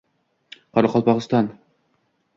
Qoraqalpog‘iston 0.77 1.53